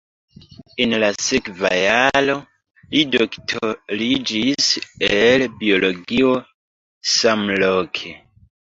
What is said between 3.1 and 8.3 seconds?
doktoriĝis el biologio samloke.